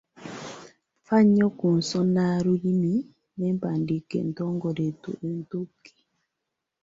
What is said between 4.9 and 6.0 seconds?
etuuke